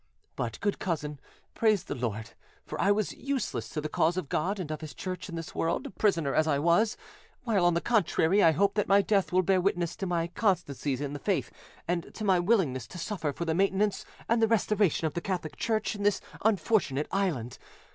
[0.35, 1.19] But, good cousin,
[1.53, 2.31] praise the Lord;
[2.65, 5.53] for I was useless to the cause of God and of His Church in this
[5.53, 6.97] world, prisoner as I was;
[7.43, 10.93] while, on the contrary, I hope that my death will bear witness to my constancy
[10.95, 11.51] in the faith
[11.87, 15.55] and to my willingness to suffer for the maintenance and the restoration of the Catholic
[15.55, 17.59] Church in this unfortunate island.